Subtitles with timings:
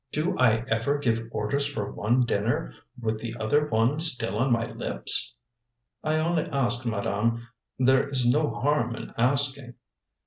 [0.11, 4.63] "Do I ever give orders for one dinner, with the other one still on my
[4.65, 5.35] lips?"
[6.03, 9.75] "I only asked madame; there is no harm in asking."